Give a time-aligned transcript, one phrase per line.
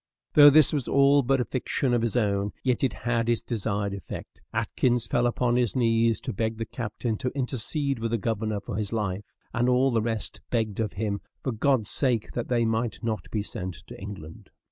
[0.33, 3.93] Though this was all but a fiction of his own, yet it had its desired
[3.93, 8.59] effect; Atkins fell upon his knees to beg the captain to intercede with the governor
[8.59, 12.65] for his life; and all the rest begged of him, for God's sake, that they
[12.65, 14.49] might not be sent to England.